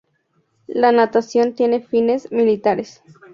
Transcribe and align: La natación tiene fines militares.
La 0.65 0.91
natación 0.91 1.53
tiene 1.53 1.79
fines 1.79 2.31
militares. 2.31 3.03